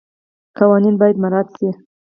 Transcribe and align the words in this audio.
قوانین 0.57 0.95
باید 1.01 1.17
مراعات 1.21 1.47
شي. 1.57 1.69